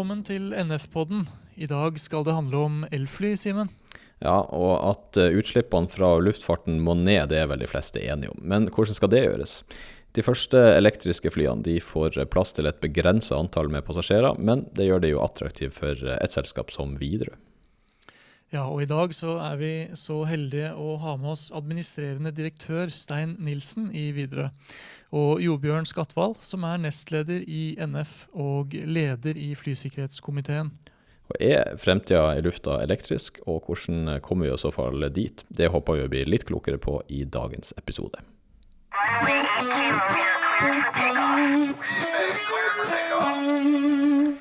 [0.00, 1.26] Velkommen til NF-podden.
[1.60, 3.68] I dag skal det handle om elfly, Simen.
[4.24, 8.32] Ja, og at eh, utslippene fra luftfarten må ned, det er vel de fleste enige
[8.32, 8.38] om.
[8.40, 9.58] Men hvordan skal det gjøres?
[10.16, 14.88] De første elektriske flyene de får plass til et begrenset antall med passasjerer, men det
[14.88, 17.36] gjør det jo attraktivt for et selskap som Widerøe.
[18.50, 22.90] Ja, og i dag så er vi så heldige å ha med oss administrerende direktør
[22.90, 24.48] Stein Nilsen i Widerøe.
[25.14, 30.72] Og Jobjørn Skatval, som er nestleder i NF og leder i flysikkerhetskomiteen.
[31.30, 35.44] Og Er fremtida i lufta elektrisk, og hvordan kommer vi i så fall dit?
[35.46, 38.18] Det håper vi å bli litt klokere på i dagens episode.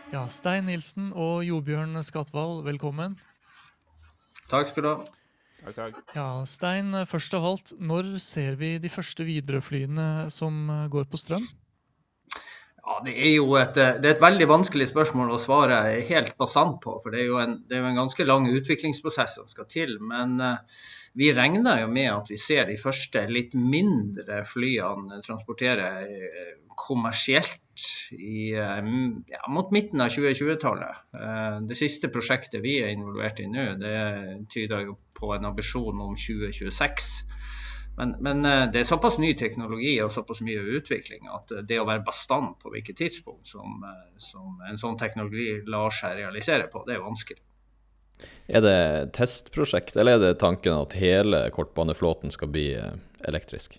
[0.09, 3.19] Ja, Stein Nilsen og Jobjørn Skatval, velkommen.
[4.49, 4.97] Takk skal du ha.
[5.59, 5.97] Takk, takk.
[6.15, 11.47] Ja, Stein, først av alt, når ser vi de første Widerøe-flyene som går på strøm?
[12.89, 15.75] Ja, det er jo et, det er et veldig vanskelig spørsmål å svare
[16.07, 16.95] helt bastant på.
[17.03, 19.93] For det er jo en, det er jo en ganske lang utviklingsprosess som skal til.
[20.01, 20.57] Men uh,
[21.19, 26.55] vi regner jo med at vi ser de første litt mindre flyene transportere uh,
[28.15, 28.89] i, uh,
[29.29, 31.05] ja, mot midten av 2020-tallet.
[31.69, 33.95] det siste prosjektet vi er involvert i nå, det
[34.53, 37.09] tyder jo på en ambisjon om 2026.
[37.99, 42.05] Men, men, det er såpass ny teknologi og såpass mye utvikling at det å være
[42.07, 43.83] bastant på hvilket tidspunkt som,
[44.23, 47.41] som, en sånn teknologi lar seg realisere på, det er vanskelig.
[48.47, 48.79] Er det
[49.15, 52.71] testprosjekt, eller er det tanken at hele kortbaneflåten skal bli
[53.27, 53.77] elektrisk?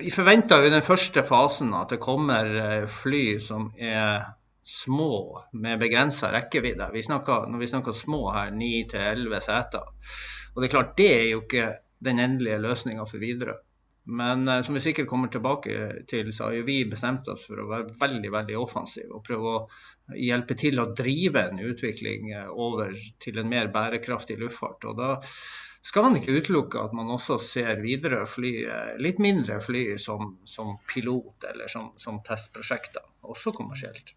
[0.00, 4.26] Vi forventer jo den første fasen at det kommer fly som er
[4.66, 6.90] små med begrensa rekkevidde.
[6.92, 9.86] Vi snakker, når vi snakker små her, 9-11 seter.
[10.54, 11.68] Og det er klart, det er jo ikke
[12.04, 13.60] den endelige løsninga for Widerøe.
[14.06, 17.58] Men uh, som vi sikkert kommer tilbake til, så har jo vi bestemt oss for
[17.58, 19.62] å være veldig veldig offensive og prøve å
[20.14, 24.86] hjelpe til å drive en utvikling uh, over til en mer bærekraftig luftfart.
[24.86, 25.10] Og da
[25.86, 30.36] skal man ikke utelukke at man også ser videre fly, uh, litt mindre fly som,
[30.48, 34.16] som pilot eller som, som testprosjekter, også kommersielt.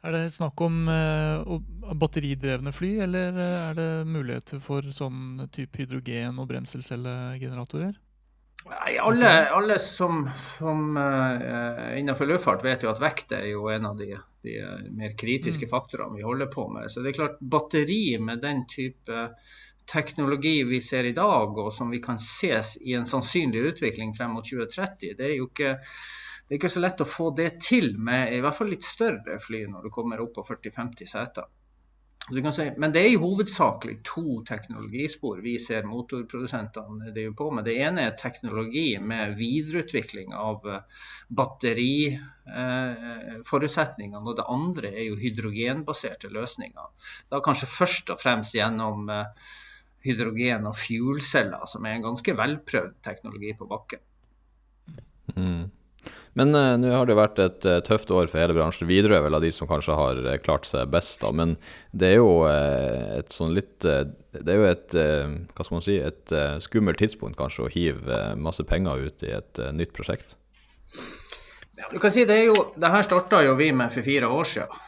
[0.00, 1.56] Er det snakk om uh,
[2.00, 7.98] batteridrevne fly, eller er det muligheter for sånn type hydrogen- og brenselcellegeneratorer?
[8.68, 10.26] Nei, alle, alle som,
[10.58, 14.10] som uh, innenfor luftfart vet jo at vekt er jo en av de,
[14.44, 14.58] de
[14.92, 15.72] mer kritiske mm.
[15.72, 16.90] faktorene vi holder på med.
[16.92, 19.30] Så det er klart, batteri med den type
[19.90, 24.38] teknologi vi ser i dag, og som vi kan ses i en sannsynlig utvikling frem
[24.38, 25.76] mot 2030, det er jo ikke
[26.50, 29.36] det er ikke så lett å få det til med i hvert fall litt større
[29.38, 31.44] fly når du kommer opp på 40-50 seter.
[32.30, 37.64] Si, men det er i hovedsakelig to teknologispor vi ser motorprodusentene driver på med.
[37.66, 40.56] Det ene er teknologi med videreutvikling av
[41.40, 44.20] batteriforutsetningene.
[44.20, 46.88] Eh, og det andre er jo hydrogenbaserte løsninger.
[47.32, 49.26] Da kanskje først og fremst gjennom eh,
[50.06, 54.02] hydrogen- og fuelceller, som er en ganske velprøvd teknologi på bakken.
[55.36, 55.68] Mm.
[56.38, 58.88] Men uh, nå har det vært et uh, tøft år for hele bransjen.
[58.88, 61.32] Widerøe er vel av de som kanskje har uh, klart seg best, da.
[61.34, 61.56] Men
[61.92, 66.34] det er jo et sånn litt Det er jo et hva skal man si, et
[66.62, 70.36] skummelt tidspunkt kanskje å hive masse penger ut i et nytt prosjekt.
[71.80, 74.30] Ja, du kan si Det er jo, det her starta jo vi med for fire
[74.30, 74.86] år siden.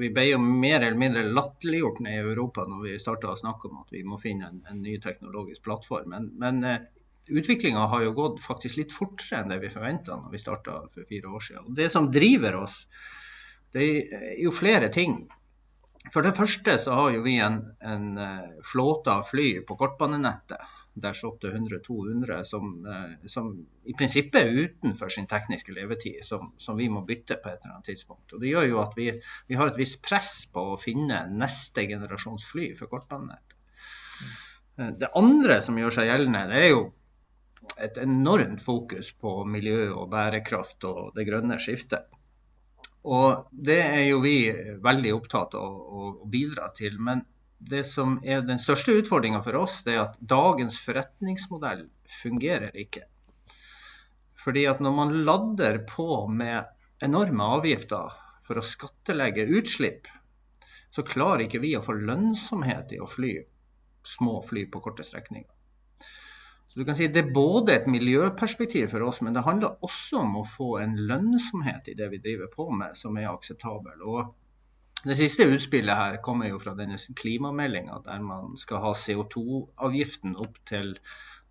[0.00, 3.68] Vi ble jo mer eller mindre latterliggjort ned i Europa når vi starta å snakke
[3.68, 6.14] om at vi må finne en, en ny teknologisk plattform.
[6.14, 6.86] Men, men
[7.28, 11.08] utviklinga har jo gått faktisk litt fortere enn det vi forventa når vi starta for
[11.08, 11.68] fire år siden.
[11.68, 12.78] Og det som driver oss,
[13.74, 15.18] det er jo flere ting.
[16.12, 20.60] For det første så har jo vi en, en eh, flåte av fly på kortbanenettet.
[20.94, 23.50] Dash 800-200 som, eh, som,
[23.84, 27.76] i prinsippet er utenfor sin tekniske levetid, som, som, vi må bytte på et eller
[27.76, 28.32] annet tidspunkt.
[28.32, 29.10] Og Det gjør jo at vi,
[29.50, 33.58] vi har et visst press på å finne neste generasjons fly for kortbanenettet.
[34.74, 34.92] Mm.
[34.98, 36.84] Det andre som gjør seg gjeldende, det er jo
[37.80, 42.10] et enormt fokus på miljø og bærekraft og det grønne skiftet.
[43.04, 44.36] Og det er jo vi
[44.84, 46.96] veldig opptatt av å, bidra til.
[47.02, 47.20] Men
[47.70, 51.86] det som er den største utfordringa for oss, det er at dagens forretningsmodell
[52.20, 53.06] fungerer ikke.
[54.44, 56.68] Fordi at når man lader på med
[57.04, 58.12] enorme avgifter
[58.44, 60.10] for å skattelegge utslipp,
[60.92, 63.38] så klarer ikke vi å få lønnsomhet i å fly
[64.04, 65.50] små fly på korte strekninger.
[66.68, 70.20] Så du kan si Det er både et miljøperspektiv for oss, men det handler også
[70.20, 74.02] om å få en lønnsomhet i det vi driver på med, som er akseptabel.
[74.02, 74.34] Og
[75.04, 80.60] det siste utspillet her kommer jo fra denne klimameldinga, der man skal ha CO2-avgiften opp
[80.68, 80.94] til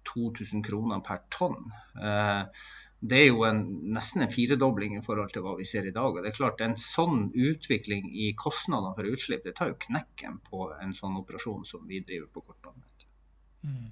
[0.09, 1.69] 2000 kroner per tonn.
[1.97, 2.63] Eh,
[3.03, 3.61] det er jo en,
[3.93, 6.15] nesten en firedobling i forhold til hva vi ser i dag.
[6.15, 10.39] og det er klart En sånn utvikling i kostnadene for utslipp det tar jo knekken
[10.47, 12.87] på en sånn operasjon som vi driver på kortbane.
[13.63, 13.91] Mm.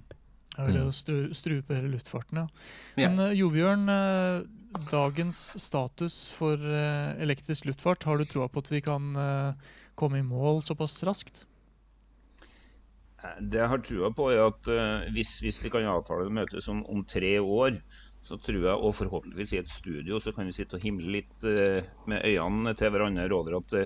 [0.52, 1.34] Jeg vil jo mm.
[1.36, 2.46] strupe hele luftfarten, ja.
[2.98, 3.28] Men ja.
[3.30, 4.42] uh, Jobjørn, uh,
[4.90, 9.16] dagens status for uh, elektrisk luftfart, har du troa på at vi kan
[9.98, 11.44] komme i mål såpass raskt?
[13.38, 14.70] Det jeg har trua på, er at
[15.14, 17.76] hvis, hvis, vi kan avtale møtes om, om tre år,
[18.26, 21.44] så tror jeg, og forhåpentligvis i et studio, så kan vi sitte og himle litt
[22.10, 23.76] med øynene til hverandre over at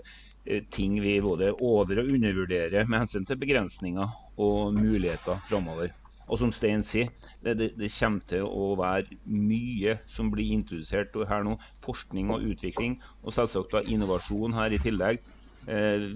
[0.71, 5.93] ting vi både over- og undervurderer med hensyn til begrensninger og muligheter framover.
[6.26, 7.12] Og som Stein sier,
[7.44, 11.55] det, det, det, kommer til å være mye som blir introdusert her nå.
[11.87, 15.23] Forskning og utvikling, og selvsagt da innovasjon her i tillegg.
[15.70, 16.08] Eh,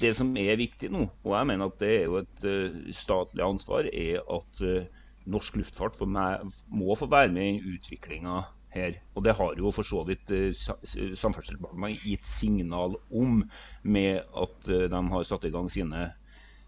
[0.00, 3.42] det som er viktig nå, og jeg mener at det er jo et uh, statlig
[3.44, 4.86] ansvar, er at uh,
[5.30, 8.38] norsk luftfart må få være med i utviklinga
[8.72, 8.96] her.
[9.14, 13.42] Og det har jo for så vidt Samferdselsdepartementet gitt signal om
[13.82, 16.06] med at de har satt i gang sine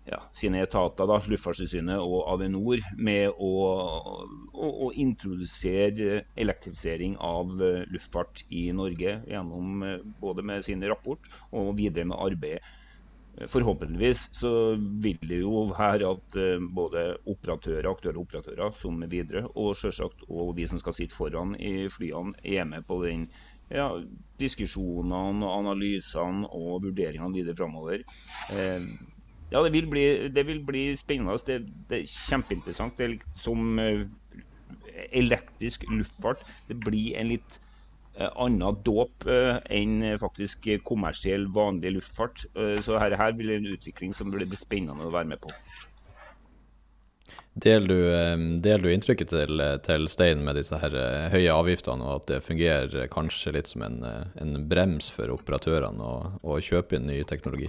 [0.04, 3.52] ja, sine etater, da, Luftfartstilsynet og Avinor, med å,
[4.50, 9.20] å, å, introdusere elektrifisering av eh, luftfart i Norge.
[9.30, 12.78] Gjennom eh, både med sin rapport og videre med arbeidet.
[13.48, 19.46] Forhåpentligvis så vil det jo være at eh, både operatører, aktuelle operatører som er videre,
[19.54, 23.30] og selvsagt og vi som skal sitte foran i flyene, er med på den
[23.72, 23.88] ja,
[24.42, 28.04] diskusjonene, analysene og vurderingene videre framover.
[28.52, 28.90] Eh,
[29.52, 31.36] ja, det vil bli, det vil bli spennende.
[31.46, 31.60] Det,
[31.90, 32.96] det, er kjempeinteressant.
[32.96, 34.06] Det er som uh,
[35.12, 36.40] elektrisk luftfart.
[36.70, 37.58] Det blir en litt
[38.16, 42.46] uh, annen dåp uh, enn faktisk kommersiell, vanlig luftfart.
[42.84, 45.52] så her, her blir det en utvikling som blir spennende å være med på.
[47.52, 50.94] Deler du, del du inntrykket til, til, Stein med disse her
[51.34, 54.00] høye avgiftene, og at det fungerer kanskje litt som en,
[54.40, 57.68] en brems for operatørene å, å kjøpe inn ny teknologi?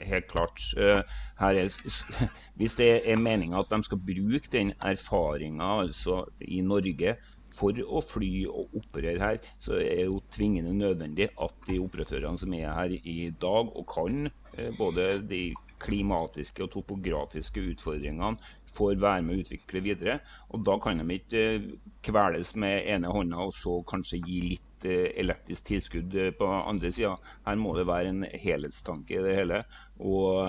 [0.00, 0.60] Helt klart.
[0.76, 1.02] Eh,
[1.40, 1.70] er,
[2.58, 7.16] hvis det er meninga at de skal bruke den erfaringa altså, i Norge
[7.56, 12.40] for å fly og operere her, så er det jo tvingende nødvendig at de operatørene
[12.40, 14.26] som er her i dag og kan
[14.56, 15.46] eh, både de
[15.82, 18.36] klimatiske og topografiske utfordringene,
[18.76, 20.20] får være med å utvikle videre.
[20.52, 21.68] Og Da kan de ikke eh,
[22.06, 26.90] kveles med ene hånda og så kanskje gi litt Eh, elektrisk tilskudd eh, på andre
[26.92, 27.14] sida.
[27.46, 29.62] Her må det være en helhetstanke i det hele.
[29.98, 30.44] Og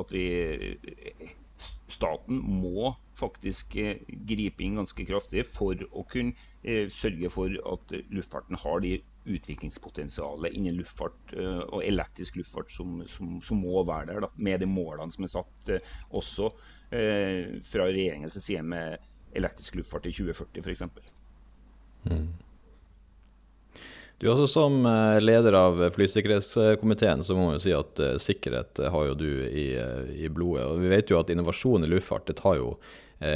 [0.00, 0.24] at vi
[1.88, 8.84] Staten må faktisk gripe inn ganske kraftig for å kunne sørge for at luftfarten har
[8.84, 8.92] de
[9.24, 11.34] utviklingspotensialet innen luftfart
[11.68, 15.32] og elektrisk luftfart som, som, som må være der, da, med de målene som er
[15.32, 15.70] satt
[16.16, 16.50] også
[16.94, 18.98] eh, fra regjeringens side med
[19.36, 20.84] elektrisk luftfart i 2040 f.eks.
[22.08, 22.28] Mm.
[24.18, 28.80] Du er også Som eh, leder av flysikkerhetskomiteen så må man jo si at sikkerhet
[28.94, 29.68] har jo du i,
[30.16, 30.64] i, blodet.
[30.66, 32.72] og Vi vet jo at innovasjon i luftfart det tar jo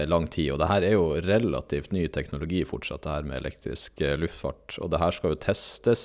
[0.07, 0.53] lang tid.
[0.53, 4.79] og det her er jo relativt ny teknologi fortsatt, det her med elektrisk luftfart.
[4.79, 6.05] og det her skal jo testes.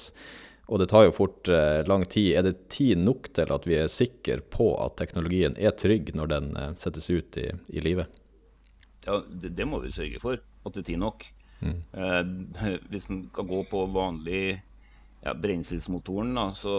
[0.68, 1.48] Og det tar jo fort
[1.88, 2.34] lang tid.
[2.36, 6.28] Er det tid nok til at vi er sikre på at teknologien er trygg når
[6.34, 6.50] den
[6.82, 8.10] settes ut i, i livet?
[9.06, 10.42] Ja, det, det, må vi sørge for.
[10.66, 11.24] At det er tid nok.
[11.62, 11.80] Mm.
[12.92, 14.60] hvis en skal gå på vanlig
[15.24, 16.76] ja, brenselsmotoren, da, så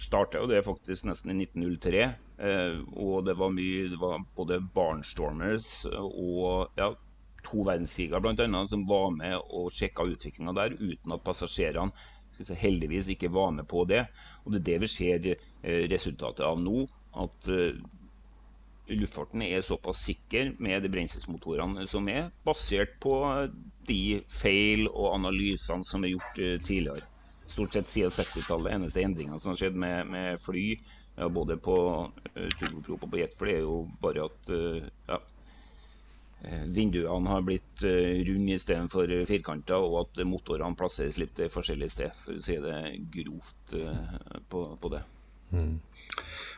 [0.00, 2.08] starta det faktisk nesten i 1903.
[2.38, 6.92] Eh, og det var mye Det var både barnstormers og ja,
[7.42, 8.62] to verdenskriger bl.a.
[8.70, 13.82] som var med og sjekka utviklinga der, uten at passasjerene heldigvis ikke var med på
[13.90, 14.04] det.
[14.44, 16.84] Og det er det vi ser eh, resultatet av nå.
[17.18, 17.80] At eh,
[18.94, 23.18] luftfarten er såpass sikker med de brenselsmotorene som er, basert på
[23.88, 27.02] de feil og analysene som er gjort tidligere
[27.48, 28.72] stort sett siden 60-tallet.
[28.72, 30.66] Eneste endringa som har skjedd med, med fly,
[31.18, 35.18] ja, både på uh, turboprop og på jetfly, er jo bare at uh, ja,
[36.44, 42.16] eh, vinduene har blitt uh, runde istedenfor firkanta, og at motorene plasseres litt forskjellig sted,
[42.24, 42.80] for å si det
[43.14, 45.02] grovt uh, på, på, det.
[45.50, 45.76] Mm.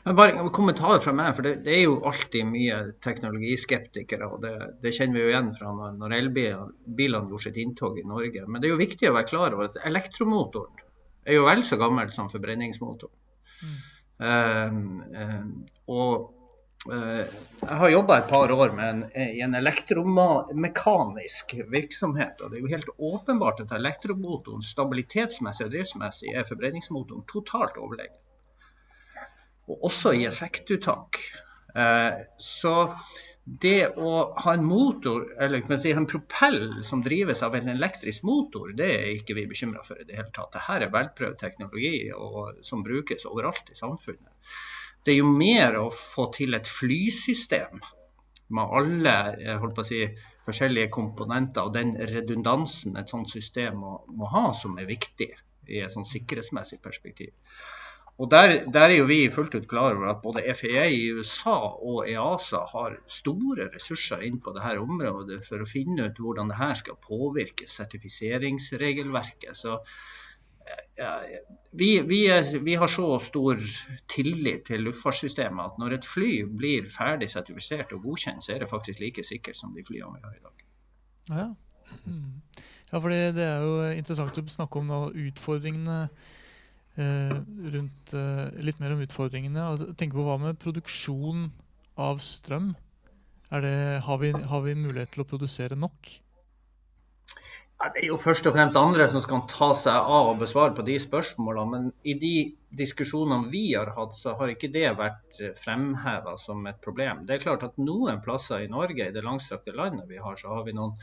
[0.05, 4.29] Men bare en kommentar fra meg, for det, det, er jo alltid mye teknologiskeptikere.
[4.33, 8.07] og Det, det kjenner vi jo igjen fra når, når elbilene gjorde sitt inntog i
[8.09, 8.47] Norge.
[8.49, 10.87] Men det er jo viktig å være klar over at elektromotoren
[11.29, 13.13] er jo vel så gammel som forbrenningsmotoren.
[13.61, 13.81] Mm.
[14.21, 14.69] Uh,
[15.17, 15.45] uh,
[15.89, 16.13] og
[16.91, 17.25] uh,
[17.61, 22.41] jeg har jobba et par år en, i en elektromekanisk virksomhet.
[22.41, 28.19] og Det er jo helt åpenbart at elektromotoren stabilitetsmessig og driftsmessig er forbrenningsmotoren totalt overlegen
[29.71, 31.21] og også i effektuttak.
[31.77, 32.75] Eh, så
[33.59, 34.11] det å
[34.45, 38.91] ha en motor, eller kan si, en propell som drives av en elektrisk motor, det
[38.95, 40.53] er ikke vi bekymra for i det hele tatt.
[40.55, 44.55] Dette er velprøvd teknologi og, som brukes overalt i samfunnet.
[45.03, 47.81] Det er jo mer å få til et flysystem
[48.55, 49.17] med alle
[49.89, 50.05] si,
[50.47, 55.31] forskjellige komponenter og den redundansen et sånt system må, må ha, som er viktig
[55.71, 57.33] i et sånn sikkerhetsmessig perspektiv.
[58.21, 61.57] Og der, der, er jo vi fullt ut klar over at både FIA i USA
[61.73, 66.75] og EASA har store ressurser inn på dette området for å finne ut hvordan dette
[66.83, 69.57] skal påvirke sertifiseringsregelverket.
[69.57, 69.79] Så
[71.01, 71.15] ja,
[71.71, 73.63] vi, vi, er, vi, har så stor
[74.13, 78.69] tillit til luftfartssystemet at når et fly blir ferdig sertifisert og godkjent, så er det
[78.71, 80.67] faktisk like sikkert som de flyene vi har i dag.
[81.31, 81.49] Ja,
[82.05, 82.29] mm.
[82.93, 86.03] ja for det er jo interessant å snakke om utfordringene
[86.99, 89.67] rundt eh, litt mer om utfordringene.
[89.73, 91.51] Altså, tenk på Hva med produksjon
[92.01, 92.75] av strøm?
[93.51, 96.11] Det, har, vi, har, vi, mulighet til å produsere nok?
[97.81, 100.85] Det er jo først og fremst andre som skal ta seg av og besvare på
[100.87, 101.71] de spørsmålene.
[101.73, 102.35] Men i de
[102.77, 107.25] diskusjonene vi har hatt, så har ikke det vært fremheva som et problem.
[107.27, 110.53] Det er klart at noen plasser i Norge, i det langstrakte landet vi har, så
[110.53, 110.95] har vi noen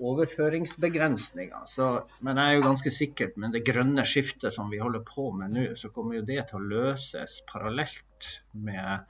[0.00, 1.64] overføringsbegrensninger.
[1.68, 1.88] Så,
[2.24, 5.54] men jeg er jo ganske sikker med det grønne skiftet som vi holder på med
[5.54, 9.06] nå, så kommer jo det til å løses parallelt med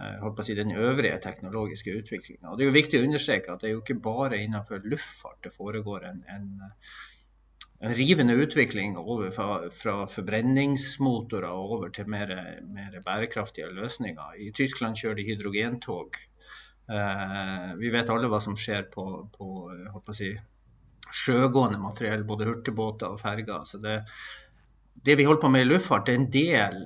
[0.00, 2.54] eh, si, den øvrige teknologiske utviklinga.
[2.54, 5.54] Det er jo viktig å understreke at det er jo ikke bare innenfor luftfart det
[5.54, 6.48] foregår en, en,
[7.80, 12.32] en rivende utvikling over fra, fra, forbrenningsmotorer over til mer,
[12.70, 14.38] mer bærekraftige løsninger.
[14.38, 16.20] I Tyskland kjører de hydrogentog
[17.78, 19.04] vi vet alle hva som skjer på,
[19.36, 20.32] på si,
[21.10, 23.64] sjøgående materiell, både hurtigbåter og ferger.
[23.64, 24.00] Så det,
[24.94, 26.84] det, vi holder på med i luftfart, er en del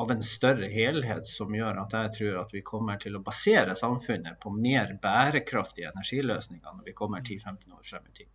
[0.00, 3.74] av en større helhet som gjør at jeg tror at vi kommer til å basere
[3.76, 8.30] samfunnet på mer bærekraftige energiløsninger når vi kommer 10-15 år frem i tid.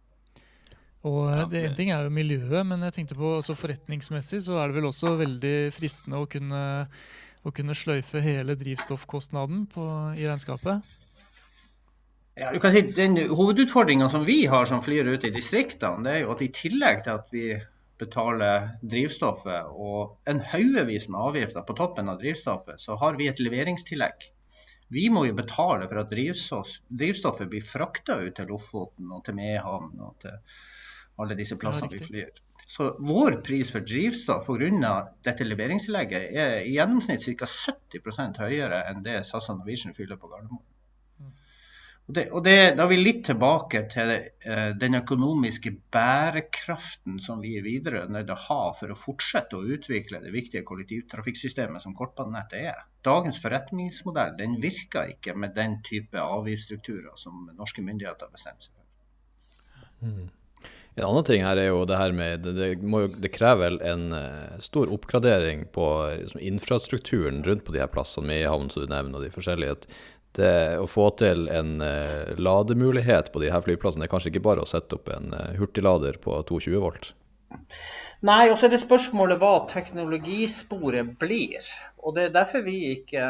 [1.06, 4.70] Og eh, det, En ting er jo miljøet, men jeg tenkte på forretningsmessig så er
[4.70, 6.64] det vel også veldig fristende å kunne
[7.46, 9.86] å kunne sløyfe hele drivstoffkostnaden på,
[10.18, 10.96] i regnskapet?
[12.36, 16.12] Ja, du kan si Den Hovedutfordringa som vi har som flyr ute i distriktene, det
[16.12, 17.46] er jo at i tillegg til at vi
[18.02, 23.40] betaler drivstoffet og en haugevis med avgifter på toppen av drivstoffet, så har vi et
[23.40, 24.28] leveringstillegg.
[24.92, 29.96] Vi må jo betale for at drivstoffet blir frakta ut til Lofoten og til Mehamn
[30.04, 30.36] og til
[31.24, 32.45] alle disse plassene ja, vi flyr.
[32.66, 34.94] Så vår pris for drivstoff pga.
[35.24, 37.46] dette leveringstillegget er i gjennomsnitt ca.
[37.46, 40.64] 70 høyere enn det SAS og Norwegian fyller på Gardermoen.
[42.06, 47.42] Og, det, og det, Da er vi litt tilbake til uh, den økonomiske bærekraften som
[47.42, 51.82] vi videre er nødt til å ha for å fortsette å utvikle det viktige kollektivtrafikksystemet
[51.82, 52.86] som kortbanenettet er.
[53.06, 58.74] Dagens forretningsmodell den virker ikke med den type avgiftsstrukturer som norske myndigheter har bestemt seg
[58.74, 58.86] for.
[60.06, 60.30] Mm.
[60.96, 64.08] En annen ting her er jo det her med Det, det, jo, det krever en
[64.16, 65.88] uh, stor oppgradering på
[66.22, 69.90] liksom, infrastrukturen rundt på de her plassene, med havn som du nevner, og de forskjellige.
[70.36, 74.46] Det, å få til en uh, lademulighet på de her flyplassene, det er kanskje ikke
[74.48, 77.12] bare å sette opp en uh, hurtiglader på 220 volt?
[78.26, 81.68] Nei, og så er det spørsmålet hva teknologisporet blir.
[82.08, 83.26] Og det er derfor vi ikke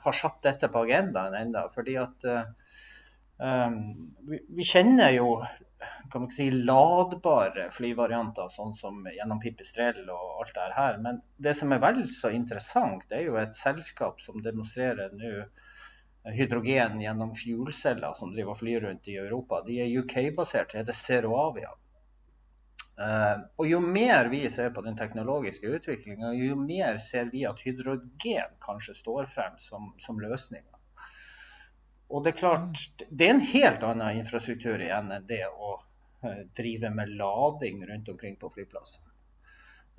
[0.00, 1.66] har satt dette på agendaen ennå.
[1.74, 3.74] Fordi at um,
[4.30, 5.34] vi, vi kjenner jo
[6.10, 11.00] kan man ikke si, ladbare flyvarianter, sånn som gjennom Pipistrell og alt det her.
[11.04, 15.34] Men det som er vel så interessant, det er jo et selskap som demonstrerer nå
[16.36, 19.62] hydrogen gjennom fuelceller som driver og flyr rundt i Europa.
[19.66, 21.72] De er UK-basert, det heter Zeroavia.
[23.00, 27.62] Uh, og Jo mer vi ser på den teknologiske utviklinga, jo mer ser vi at
[27.64, 30.79] hydrogen kanskje står frem som, som løsninga.
[32.10, 35.76] Og det er klart, det er en helt annen infrastruktur igjen enn det å
[36.26, 39.04] eh, drive med lading rundt omkring på flyplasser.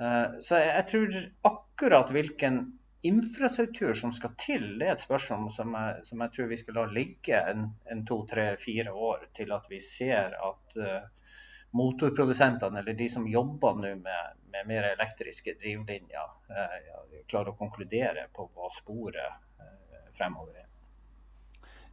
[0.02, 2.60] Eh, så jeg tror akkurat hvilken
[3.08, 6.78] infrastruktur som skal til, det er et spørsmål som jeg, som jeg tror vi skal
[6.78, 11.08] la ligge en, en to, tre, fire år til at vi ser at uh,
[11.74, 16.36] motorprodusentene, eller de som jobber nå med, med mer elektriske drivlinjer,
[17.32, 19.40] klarer å konkludere på hva sporet
[20.18, 20.71] fremover er.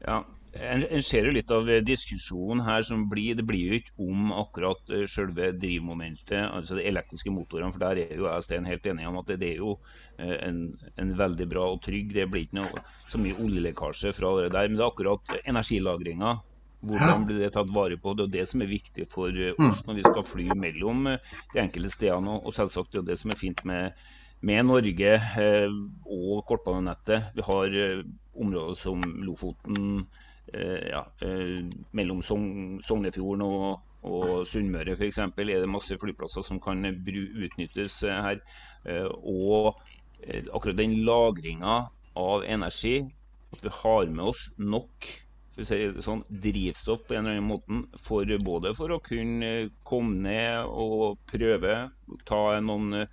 [0.05, 3.93] Ja, en, en ser jo litt av diskusjonen her som blir Det blir jo ikke
[4.09, 7.71] om akkurat eh, selve drivmomentet, altså de elektriske motorene.
[7.75, 9.77] For der er jo jeg Sten helt enig om at det, det er jo
[10.17, 10.63] eh, en,
[10.97, 12.15] en, veldig bra og trygg.
[12.17, 14.71] Det blir ikke noe, så mye oljelekkasje fra det der.
[14.71, 16.39] Men det er akkurat energilagringa.
[16.89, 18.15] Hvordan blir det tatt vare på?
[18.15, 19.89] Det er det som er viktig for eh, oss mm.
[19.91, 22.41] når vi skal fly mellom de enkelte stedene.
[22.41, 24.09] Og selvsagt det er det som er fint med
[24.41, 25.77] med Norge eh,
[26.07, 27.33] og kortbanenettet.
[27.35, 28.03] Vi har eh,
[28.39, 30.07] områder som Lofoten,
[30.49, 31.03] ja,
[31.93, 35.19] mellom Sognefjorden og, og Sunnmøre f.eks.
[35.21, 38.41] er det masse flyplasser som kan utnyttes her.
[39.21, 39.77] Og
[40.49, 41.75] akkurat den lagringa
[42.17, 43.03] av energi,
[43.53, 45.11] at vi har med oss nok
[45.67, 51.19] sånn, drivstoff på en eller annen måte, for både for å kunne komme ned og
[51.29, 51.91] prøve,
[52.25, 53.05] ta noen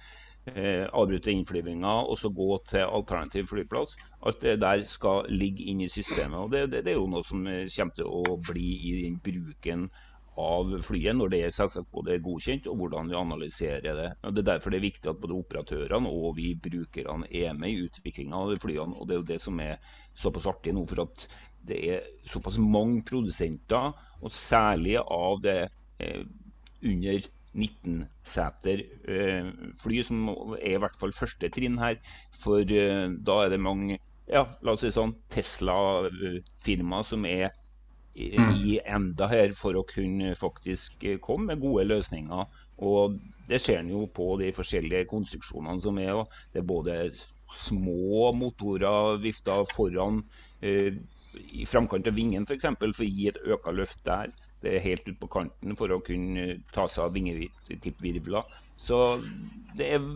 [0.54, 3.96] eh, avbryte innflyvninger og så gå til alternativ flyplass.
[4.26, 6.40] Alt det der skal ligge inn i systemet.
[6.40, 9.90] og Det, det, det er jo noe som kommer til å bli i den bruken
[10.36, 14.08] av flyet når det er selvsagt både godkjent og hvordan vi analyserer det.
[14.28, 17.72] Og det er derfor det er viktig at både operatørene og vi brukerne er med
[17.72, 18.98] i utviklinga av flyene.
[19.00, 19.78] og Det er jo det som er
[20.20, 20.86] såpass artig nå.
[20.90, 21.28] for at
[21.66, 26.26] det er såpass mange produsenter, og særlig av det eh,
[26.84, 30.28] under 19-seter eh, fly, som
[30.60, 32.00] er i hvert fall første trinn her.
[32.44, 37.52] For eh, da er det mange ja, la oss si sånn, Tesla-firmaer som er
[38.16, 38.80] i, mm.
[38.96, 42.62] enda her for å kunne faktisk eh, komme med gode løsninger.
[42.86, 43.20] Og
[43.50, 46.24] det ser en jo på de forskjellige konstruksjonene som er.
[46.54, 46.98] Det er både
[47.56, 50.24] små motorer vifta foran
[50.66, 50.96] eh,
[51.36, 52.66] i framkant av vingen f.eks.
[52.80, 54.34] For, for å gi et øka løft der.
[54.64, 58.56] Det er helt ut på kanten for å kunne ta seg av vingetippvirvler.
[58.82, 59.02] Så
[59.78, 60.08] det er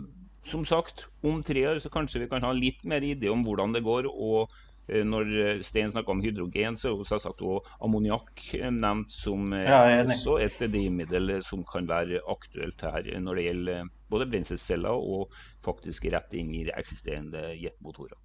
[0.50, 3.76] som sagt, om tre år så kanskje vi kan ha litt mer idé om hvordan
[3.76, 4.08] det går.
[4.10, 4.50] og
[4.88, 7.44] eh, når Stein snakker om hydrogen, så er selvsagt
[7.86, 13.46] ammoniakk nevnt som eh, ja, også et drivmiddel som kan være aktuelt her når det
[13.50, 18.18] gjelder både brenselceller og faktisk rett inn i de eksisterende jetmotorer.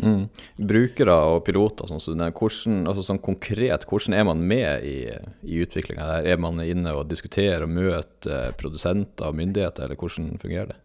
[0.00, 0.26] Mm.
[0.70, 4.98] Brukere og piloter, sånn, så hvordan, altså sånn konkret, hvordan er man med i,
[5.44, 6.22] i utviklinga?
[6.24, 10.80] Er man inne og diskuterer og møter produsenter og myndigheter, eller hvordan fungerer det?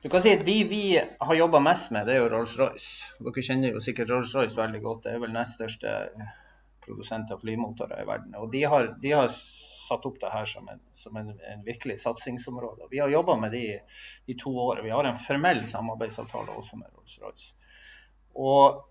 [0.00, 3.18] Du kan si at De vi har jobba mest med, det er jo Rolls-Royce.
[3.20, 5.02] Dere kjenner jo sikkert Rolls-Royce veldig godt.
[5.04, 5.92] Det er vel nest største
[6.80, 8.38] produsent av flymotorer i verden.
[8.40, 11.98] Og De har, de har satt opp det her som en, som en, en virkelig
[12.00, 12.88] satsingsområde.
[12.90, 13.64] Vi har jobba med de
[14.26, 14.80] i to år.
[14.86, 17.52] Vi har en formell samarbeidsavtale også med Rolls-Royce.
[18.34, 18.84] Og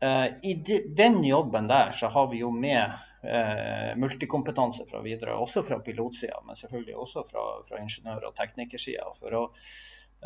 [0.00, 2.82] eh, i de, den jobben der så har vi jo med
[3.22, 9.06] eh, multikompetanse fra videre, også fra pilotsida, men selvfølgelig også fra, fra ingeniør- og teknikersida.
[9.20, 9.38] For,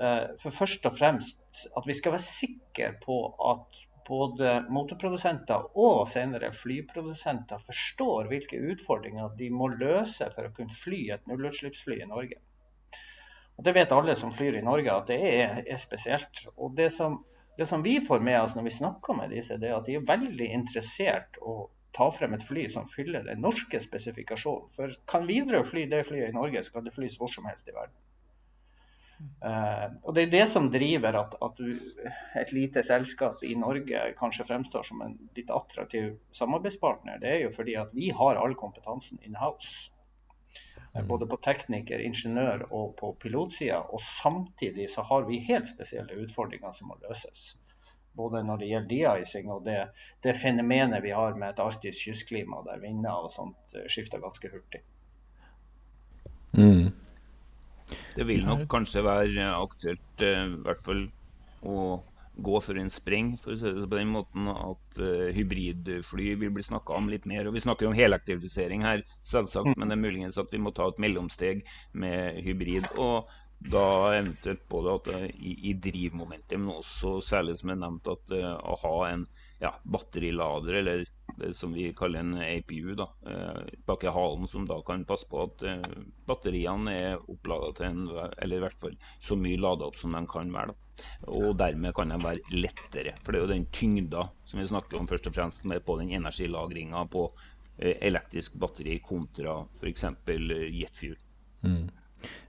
[0.00, 6.08] eh, for først og fremst at vi skal være sikre på at både motorprodusenter og
[6.10, 12.08] senere flyprodusenter forstår hvilke utfordringer de må løse for å kunne fly et nullutslippsfly i
[12.10, 12.40] Norge.
[13.60, 16.46] Og Det vet alle som flyr i Norge at det er, er spesielt.
[16.56, 17.18] Og det som
[17.60, 19.98] det som vi får med oss når vi snakker med disse, det er at de
[19.98, 24.70] er veldig interessert å ta frem et fly som fyller den norske spesifikasjonen.
[24.76, 27.68] For kan Widerøe fly det flyet i Norge, så kan det flys hvor som helst
[27.68, 27.98] i verden.
[29.44, 31.74] Uh, og Det er det som driver at, at du,
[32.40, 37.20] et lite selskap i Norge kanskje fremstår som en litt attraktiv samarbeidspartner.
[37.20, 39.90] Det er jo fordi at vi har all kompetansen in house.
[40.94, 41.06] Mm.
[41.06, 43.78] Både på tekniker, ingeniør og på pilotsida.
[43.94, 47.52] Og samtidig så har vi helt spesielle utfordringer som må løses.
[48.18, 49.78] Både når det gjelder de-icing og det,
[50.24, 54.50] det, fenomenet vi har med et arktisk kystklima der vinder og sånt eh, skifter ganske
[54.50, 54.82] hurtig.
[56.58, 56.90] Mm.
[58.16, 61.06] Det vil nok kanskje være aktuelt, eh, i hvert fall
[61.62, 62.00] å
[62.36, 66.54] gå for en spreng, for å si det på den måten at uh, hybridfly vil
[66.54, 67.48] bli snakka om litt mer.
[67.48, 70.88] og Vi snakker om helaktivisering her, selvsagt, men det er muligens at vi må ta
[70.88, 72.88] et mellomsteg med hybrid.
[72.96, 78.16] og da eventuelt både at, uh, i, i drivmomentet, men også særlig som jeg nevnte,
[78.16, 79.26] at uh, å ha en
[79.60, 81.04] ja, batterilader, eller
[81.56, 83.06] som vi kaller en APU, da,
[83.86, 85.64] bak i halen, som da kan passe på at
[86.28, 88.02] batteriene er opplada til en,
[88.38, 90.74] eller i hvert fall så mye lada opp som de kan være.
[90.74, 90.90] da.
[91.30, 93.14] Og dermed kan de være lettere.
[93.24, 95.96] For det er jo den tyngda som vi snakker om først og fremst med på
[96.00, 97.26] den energilagringa på
[97.78, 100.04] eh, elektrisk batteri kontra f.eks.
[100.04, 101.16] Eh, jetfuel.
[101.66, 101.88] Mm.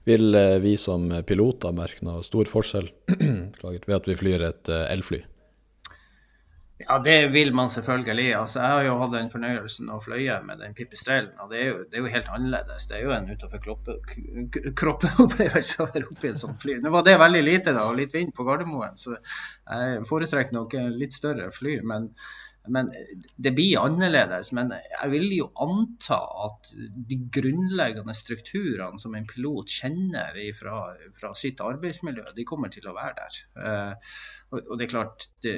[0.08, 2.90] Vil eh, vi som piloter merke noe stor forskjell
[3.62, 5.22] ved at vi flyr et elfly?
[6.78, 8.34] Ja, det vil man selvfølgelig.
[8.34, 11.30] Altså, jeg har jo hatt den fornøyelsen å fløye med den pipistrellen.
[11.42, 12.86] Og det er, jo, det er jo helt annerledes.
[12.90, 13.62] Det er jo en utenfor
[14.80, 16.78] kroppen-opplevelse å være oppi et sånt fly.
[16.82, 20.74] Nå var det veldig lite da, og litt vind på Gardermoen, så jeg foretrekker nok
[20.96, 21.78] litt større fly.
[21.86, 22.10] Men,
[22.68, 22.90] men
[23.36, 24.52] det blir annerledes.
[24.54, 26.70] Men jeg vil jo anta at
[27.08, 30.84] de grunnleggende strukturene som en pilot kjenner fra,
[31.18, 33.40] fra sitt arbeidsmiljø, de kommer til å være der.
[33.58, 34.14] Uh,
[34.52, 35.54] og det er klart, det,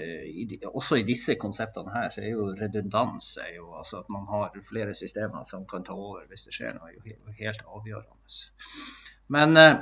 [0.70, 4.54] Også i disse konseptene her så er jo redundans er jo, altså at man har
[4.68, 8.38] flere systemer som kan ta over hvis det skjer noe, er jo helt avgjørende.
[9.34, 9.80] Men eh,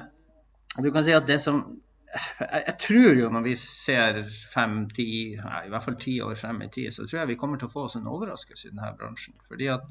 [0.81, 1.61] du kan si at det som
[2.13, 4.21] jeg, jeg, tror jo når vi ser
[4.53, 5.09] fem-ti,
[5.41, 7.71] nei, i hvert fall ti år frem i tid, så tror jeg vi kommer til
[7.71, 9.37] å få oss en overraskelse i denne bransjen.
[9.49, 9.87] Fordi at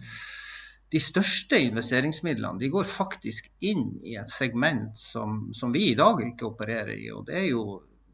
[0.91, 6.19] de største investeringsmidlene de går faktisk inn i et segment som, som vi i dag
[6.25, 7.07] ikke opererer i.
[7.15, 7.63] og Det er jo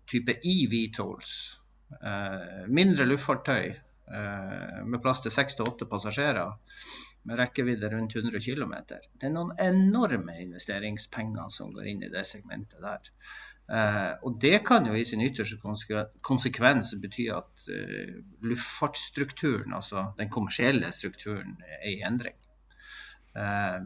[0.07, 1.33] type EV-tolls.
[1.97, 6.53] Eh, mindre luftfartøy eh, med plass til seks til åtte passasjerer
[7.27, 8.75] med rekkevidde rundt 100 km.
[8.87, 13.09] Det er noen enorme investeringspenger som går inn i det segmentet der.
[13.67, 15.57] Eh, og Det kan jo i sin ytterste
[16.23, 22.37] konsekvens bety at eh, luftfartsstrukturen, altså den kommersielle strukturen, er i endring.
[23.35, 23.79] Eh,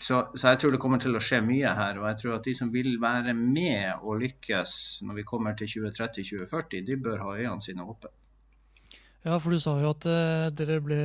[0.00, 2.00] så, så, jeg tror det kommer til å skje mye her.
[2.02, 4.72] Og jeg tror at de som vil være med og lykkes
[5.06, 8.10] når vi kommer til 2030-2040, de bør ha øynene sine åpne.
[9.28, 10.98] Ja, for du sa jo at, uh, dere, ble,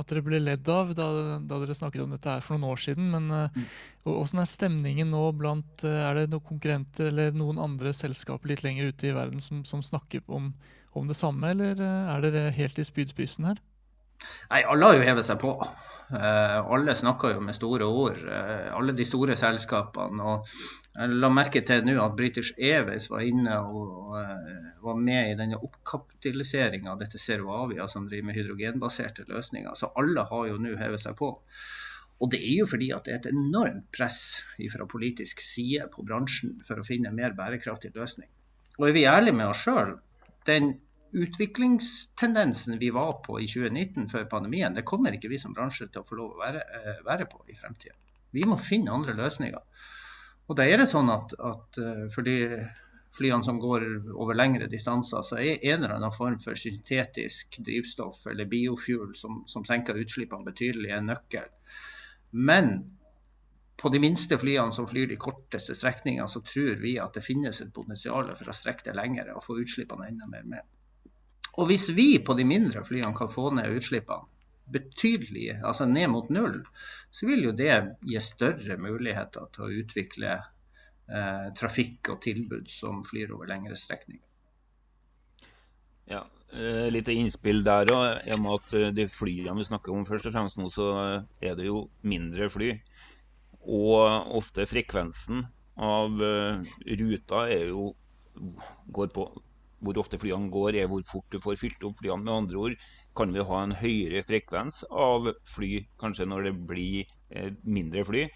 [0.00, 1.08] at dere ble ledd av da,
[1.44, 3.10] da, dere snakket om dette her for noen år siden.
[3.12, 3.66] Men uh,
[4.06, 8.64] hvordan er stemningen nå blant uh, Er det noen konkurrenter eller noen andre selskaper litt
[8.64, 10.54] lenger ute i verden som, som snakker om,
[10.96, 13.60] om, det samme, eller er dere helt i spydspissen her?
[14.48, 15.52] Nei, alle har jo hevet seg på.
[16.10, 20.22] Eh, alle snakker jo med store ord, eh, alle de store selskapene.
[20.22, 20.46] og
[20.94, 25.38] Jeg la merke til nå at British Airways var inne og eh, var med i
[25.38, 29.74] denne oppkapitaliseringa av dette Servavia som driver med hydrogenbaserte løsninger.
[29.74, 31.32] Så alle har jo nå hevet seg på.
[32.22, 36.06] Og det er jo fordi at det er et enormt press fra politisk side på
[36.06, 38.30] bransjen for å finne en mer bærekraftig løsning.
[38.78, 39.98] Og er vi ærlige med oss sjøl,
[40.46, 40.76] den
[41.16, 46.02] utviklingstendensen vi var på i 2019 før pandemien, det kommer ikke vi som bransje til
[46.02, 47.96] å få lov å være, eh, være på i fremtida.
[48.36, 49.62] Vi må finne andre løsninger.
[50.46, 52.36] Og da er det sånn at, at eh, for de
[53.16, 58.26] flyene som går over lengre distanser, så er en eller annen form for syntetisk drivstoff
[58.28, 61.48] eller biofuel som, som senker utslippene betydelig, en nøkkel.
[62.36, 62.74] Men
[63.80, 67.60] på de minste flyene som flyr de korteste strekningene, så tror vi at det finnes
[67.60, 70.75] et potensial for å strekke det lengre og få utslippene enda mer med.
[71.56, 74.28] Og hvis vi på de mindre flyene kan få ned utslippene
[74.72, 76.60] betydelig, altså ned mot null,
[77.14, 83.04] så vil jo det gi større muligheter til å utvikle eh, trafikk og tilbud som
[83.06, 84.24] flyr over lengre strekninger.
[86.10, 88.26] Ja, eh, Litt innspill der òg.
[88.26, 90.90] I eh, de flyene vi snakker om først og fremst nå, så
[91.40, 92.74] er det jo mindre fly.
[93.66, 95.46] Og ofte frekvensen
[95.82, 96.62] av uh,
[97.00, 97.88] ruta er jo
[98.94, 99.24] går på
[99.84, 102.24] hvor ofte flyene går, er hvor fort du får fylt opp flyene.
[102.24, 102.76] Med andre ord
[103.16, 108.26] kan vi ha en høyere frekvens av fly kanskje når det blir eh, mindre fly.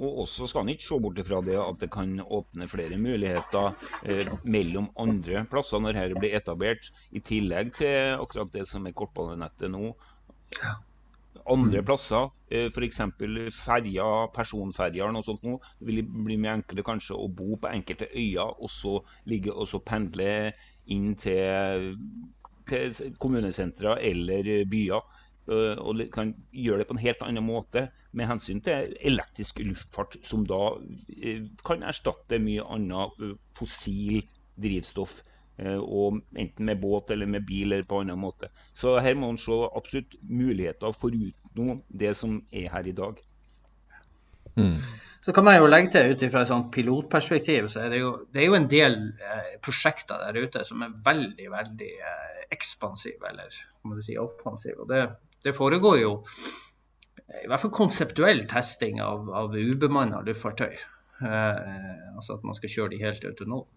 [0.00, 3.74] Og også skal en ikke se bort fra det at det kan åpne flere muligheter
[4.06, 8.96] eh, mellom andre plasser når dette blir etablert, i tillegg til akkurat det som er
[8.96, 9.92] kortbanenettet nå.
[11.50, 13.02] Andre plasser, eh, f.eks.
[13.58, 18.56] ferjer, personferjer noe sånt nå, vil bli mye enklere kanskje å bo på enkelte øyer
[18.56, 18.98] og så
[19.30, 20.30] ligge og så pendle
[20.90, 21.96] inn til,
[22.68, 25.02] til kommunesentre eller byer.
[25.50, 30.16] Øh, og kan gjøre det på en helt annen måte med hensyn til elektrisk luftfart,
[30.26, 30.76] som da
[31.16, 34.22] øh, kan erstatte mye annet øh, fossil
[34.60, 35.22] drivstoff.
[35.60, 38.48] Og enten med båt eller med bil eller på en annen måte.
[38.72, 43.18] Så her må man se absolutt muligheter foruten det som er her i dag.
[44.56, 44.78] Mm.
[45.24, 48.12] Så kan man jo legge til ut fra et sånt pilotperspektiv, så er det jo,
[48.32, 53.20] det er jo en del eh, prosjekter der ute som er veldig, veldig eh, ekspansive,
[53.28, 54.78] eller må du si offensive.
[54.80, 55.02] Og det,
[55.44, 56.14] det, foregår jo
[57.42, 60.72] i hvert fall konseptuell testing av, av ubemanna luftfartøy.
[61.20, 63.68] Eh, altså at man skal kjøre de helt autonomt.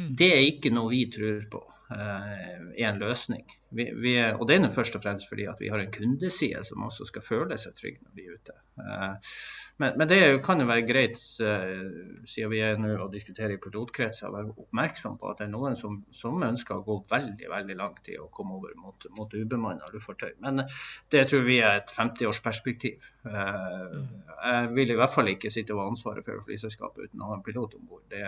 [0.00, 0.10] Mm.
[0.16, 1.60] Det er ikke noe vi tror på
[1.92, 3.44] eh, er en løsning.
[3.70, 6.82] Vi, vi, og det er først og fremst fordi at vi har en kundeside som
[6.86, 8.56] også skal føle seg trygg når vi er ute.
[8.80, 9.34] Eh,
[9.80, 13.60] men, men, det kan jo være greit, uh, siden vi er nå og diskuterer i
[13.62, 17.48] pilotkretser, å være oppmerksom på at det er noen som, som, ønsker å gå veldig
[17.48, 20.34] veldig langt i å komme over mot, mot ubemanna luftfartøy.
[20.44, 20.66] Men
[21.14, 23.08] det tror vi er et 50-årsperspektiv.
[23.24, 24.04] Uh,
[24.36, 27.40] jeg vil i hvert fall ikke sitte og ha ansvaret for flyselskapet uten å ha
[27.40, 28.04] en pilot om bord.
[28.12, 28.26] Det,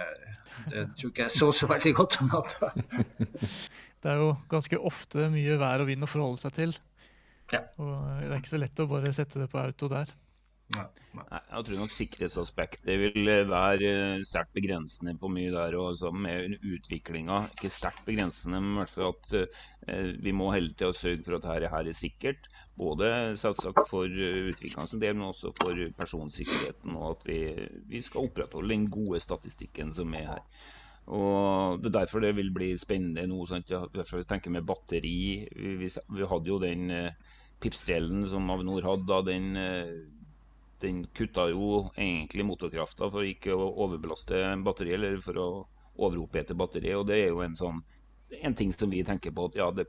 [0.72, 2.72] det, tror ikke jeg så så veldig godt om natta.
[4.02, 6.74] Det er jo ganske ofte mye vær og vind å forholde seg til.
[7.52, 7.62] Ja.
[7.82, 10.10] Og det er ikke så lett å bare sette det på auto der.
[10.72, 10.86] Nei,
[11.52, 15.76] Jeg tror nok sikkerhetsaspektet vil eh, være eh, sterkt begrensende på mye der.
[15.76, 17.42] Og altså med utviklinga.
[17.52, 21.36] Ikke sterkt begrensende, men i hvert fall at eh, vi må hele tida sørge for
[21.36, 22.48] at dette her er sikkert.
[22.80, 23.10] Både
[23.42, 26.96] selvsagt for utviklingens del, men også for personsikkerheten.
[26.96, 27.40] Og at vi,
[27.90, 30.46] vi, skal opprettholde den gode statistikken som er her.
[31.06, 33.44] Og Det er derfor det vil bli spennende nå.
[33.46, 33.70] Sant?
[33.92, 35.48] Hvis vi tenker med batteri.
[35.50, 39.08] Vi, vi hadde jo den eh, Pipsdelen som Avinor hadde.
[39.08, 39.56] da den
[40.82, 45.48] den kutta jo egentlig motorkrafta for ikke å overbelaste batteriet, eller for å
[46.02, 46.98] overopphete batteriet.
[46.98, 47.82] og Det er jo en, sånn,
[48.40, 49.86] en ting som vi tenker på at ja, det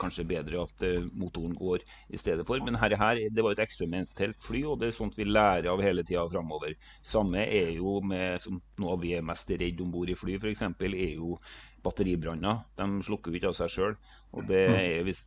[0.00, 2.62] kanskje bedre at uh, motoren går i stedet for.
[2.64, 5.82] Men her, her, det var et eksperimentelt fly, og det er sånt vi lærer av
[5.84, 6.76] hele tida framover.
[7.06, 10.66] Samme er jo med som noe vi er mest redd om bord i fly, f.eks.
[10.66, 11.38] er jo
[11.86, 12.64] batteribranner.
[12.78, 13.98] De slukker jo ikke av seg sjøl.
[14.36, 14.78] Og det mm.
[14.82, 15.26] er hvis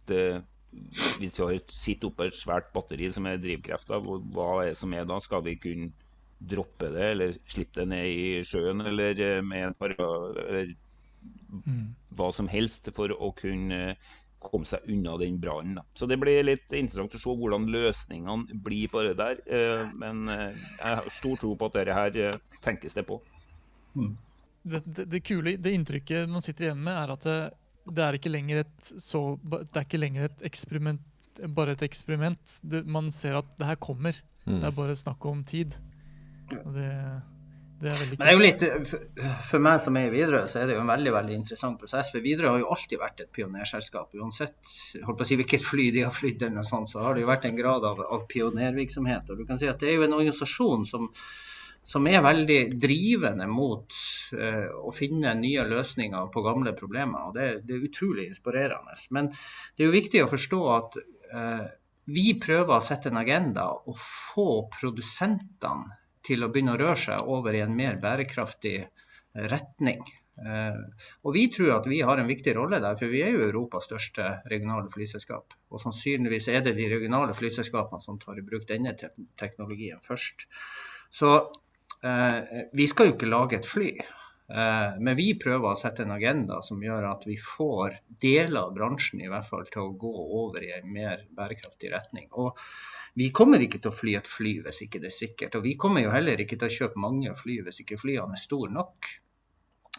[0.70, 4.94] hvis vi har sitter oppe et svært batteri som er drivkrefta, hva er det som
[4.94, 5.18] er da?
[5.24, 5.90] Skal vi kunne
[6.40, 10.72] droppe det, eller slippe det ned i sjøen, eller eh, med en par eller
[11.66, 11.88] mm.
[12.16, 13.98] hva som helst for å kunne
[14.40, 15.82] komme seg unna den brannen.
[15.98, 19.42] Så det blir litt interessant å se hvordan løsningene blir på det der.
[19.46, 23.20] Eh, men eh, jeg har stor tro på at dette her tenkes det på.
[23.96, 24.14] Mm.
[24.64, 27.40] Det, det, det, kule, det inntrykket man sitter igjen med, er at det,
[27.90, 31.06] det er ikke lenger et, så, det er ikke lenger et eksperiment,
[31.56, 32.60] bare et eksperiment.
[32.86, 34.18] man ser at det her kommer.
[34.46, 34.60] Mm.
[34.60, 35.78] Det er bare snakk om tid.
[36.64, 36.90] Og det,
[37.80, 38.96] det er veldig Men det er jo litt,
[39.48, 42.10] For meg som er i Widerøe, så er det jo en veldig veldig interessant prosess.
[42.12, 44.18] For Widerøe har jo alltid vært et pionerselskap.
[44.20, 44.74] Uansett
[45.06, 47.24] holdt på å si hvilket fly de har flydd, eller noe sånt, så har det
[47.24, 49.32] jo vært en grad av, av pionervirksomhet.
[49.32, 51.08] Og du kan si at Det er jo en organisasjon som,
[51.94, 54.02] som er veldig drivende mot
[54.36, 57.30] uh, å finne nye løsninger på gamle problemer.
[57.30, 59.00] og Det, det er utrolig inspirerende.
[59.16, 61.00] Men det er jo viktig å forstå at
[61.32, 61.64] uh,
[62.10, 67.30] vi prøver å sette en agenda og få produsentene til å begynne å røre seg
[67.32, 68.78] over i en mer bærekraftig
[69.50, 70.04] retning.
[70.48, 73.48] Eh, og Vi tror at vi har en viktig rolle der, for vi er jo
[73.48, 75.56] Europas største regionale flyselskap.
[75.72, 80.48] Og sannsynligvis er det de regionale flyselskapene som tar i bruk denne te teknologien først.
[81.12, 81.34] Så
[82.04, 83.92] eh, vi skal jo ikke lage et fly.
[84.50, 88.74] Eh, men vi prøver å sette en agenda som gjør at vi får deler av
[88.78, 92.30] bransjen i hvert fall til å gå over i en mer bærekraftig retning.
[92.32, 92.58] Og
[93.18, 95.58] vi kommer ikke til å fly et fly hvis ikke det er sikkert.
[95.58, 98.42] Og vi kommer jo heller ikke til å kjøpe mange fly hvis ikke flyene er
[98.42, 99.10] store nok.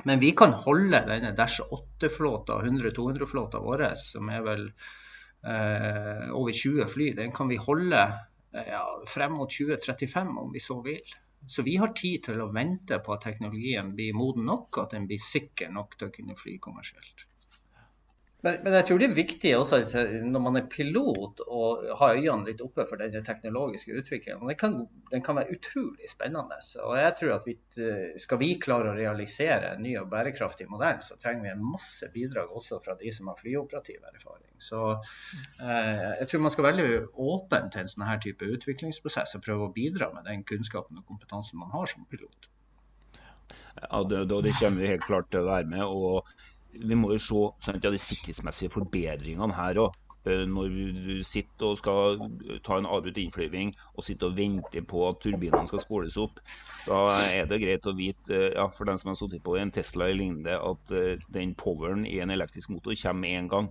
[0.06, 4.68] Men vi kan holde denne Dash 8-flåta, 100-200-flåta vår, som er vel
[5.44, 10.62] eh, over 20 fly, den kan vi holde eh, ja, frem mot 2035 om vi
[10.62, 11.16] så vil.
[11.48, 14.96] Så vi har tid til å vente på at teknologien blir moden nok, og at
[14.96, 17.26] den blir sikker nok til å kunne fly kommersielt.
[18.42, 22.48] Men, men, jeg tror det er viktig også når man er pilot og har øynene
[22.48, 24.46] litt oppe for den teknologiske utviklingen.
[24.48, 24.76] Den kan,
[25.12, 26.56] den kan være utrolig spennende.
[26.86, 27.56] Og jeg tror at vi,
[28.22, 32.08] Skal vi klare å realisere en ny og bærekraftig modell, så trenger vi en masse
[32.14, 34.54] bidrag også fra de som har flyoperativ erfaring.
[34.60, 39.36] Så eh, jeg tror man skal være veldig åpen til en sånn her type utviklingsprosess
[39.36, 42.48] og prøve å bidra med den kunnskapen og kompetansen man har som pilot.
[43.80, 45.84] Ja, det, det kommer vi helt klart til å være med.
[45.84, 46.28] og
[46.72, 49.98] vi må jo se ja, de sikkerhetsmessige forbedringene her òg.
[50.28, 52.18] Eh, når du sitter og skal
[52.66, 56.42] ta en avbrutt innflyving og sitter og venter på at turbinene skal spoles opp,
[56.84, 59.72] da er det greit å vite eh, ja, for den som har sittet på en
[59.72, 63.70] Tesla eller lignende, at eh, den poweren i en elektrisk motor kommer med en gang.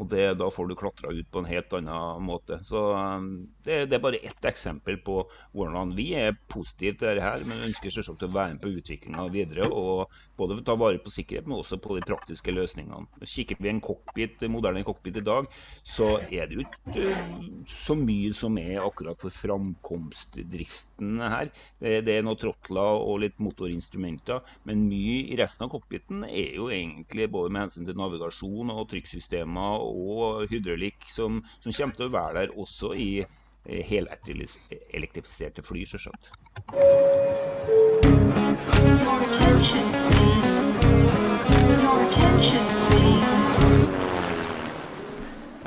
[0.00, 2.58] Og det, Da får du klatra ut på en helt annen måte.
[2.64, 5.18] Så um, det, det, er bare ett eksempel på
[5.52, 9.68] hvordan vi er positive til dette, men ønsker selvsagt å være med på utviklinga videre.
[9.68, 10.08] og
[10.40, 13.04] Både ta vare på sikkerhet, men også på de praktiske løsningene.
[13.28, 15.50] Kikker vi en cockpit, moderne cockpit i dag,
[15.84, 21.52] så er det jo ikke uh, så mye som er akkurat for framkomstdriften her.
[21.82, 26.70] Det er noen trotler og litt motorinstrumenter, men mye i resten av cockpiten er jo
[26.72, 32.14] egentlig både med hensyn til navigasjon og trykksystemer og hydraulikk som, som, kommer til å
[32.14, 33.24] være der også i
[33.62, 36.30] helelektrifiserte fly, selvsagt.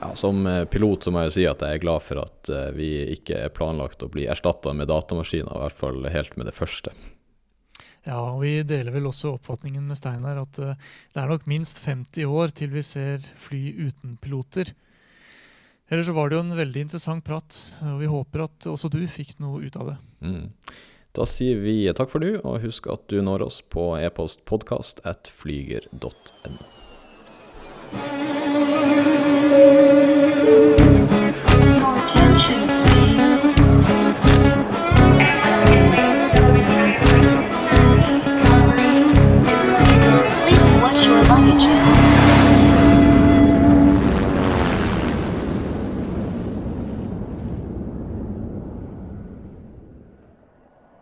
[0.01, 2.71] Ja, som eh, pilot så må jeg si at jeg er glad for at eh,
[2.75, 6.57] vi ikke er planlagt å bli erstatta med datamaskiner, i hvert fall helt med det
[6.57, 6.91] første.
[8.05, 10.73] Ja, og vi deler vel også oppfatningen med Steinar at uh,
[11.13, 14.75] det er nok minst 50 år til vi ser fly uten piloter.
[15.89, 19.01] Ellers så var det jo en veldig interessant prat, og vi håper at også du
[19.09, 19.97] fikk noe ut av det.
[20.25, 20.47] Mm.
[21.15, 25.01] Da sier vi takk for nå, og husk at du når oss på e-post podkast
[25.07, 26.57] at flyger.no.
[32.05, 32.64] Attention.